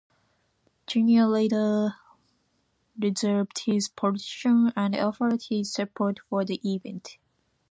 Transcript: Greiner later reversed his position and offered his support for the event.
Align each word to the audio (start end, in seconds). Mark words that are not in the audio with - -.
Greiner 0.87 1.31
later 1.31 1.93
reversed 2.99 3.65
his 3.67 3.87
position 3.87 4.73
and 4.75 4.95
offered 4.95 5.43
his 5.47 5.71
support 5.71 6.17
for 6.27 6.43
the 6.43 6.59
event. 6.67 7.19